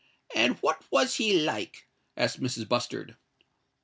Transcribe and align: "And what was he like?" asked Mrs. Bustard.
"And 0.33 0.55
what 0.63 0.83
was 0.91 1.17
he 1.17 1.39
like?" 1.41 1.87
asked 2.17 2.41
Mrs. 2.41 2.67
Bustard. 2.67 3.17